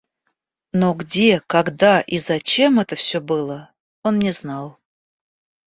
[0.73, 4.79] Но где, когда и зачем это все было, он не знал.